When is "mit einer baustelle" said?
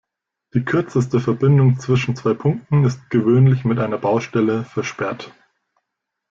3.65-4.63